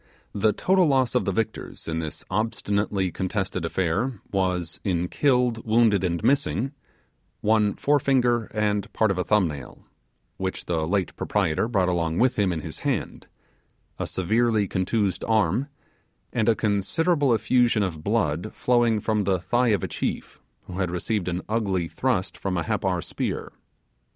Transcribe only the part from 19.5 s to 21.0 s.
of a chief, who had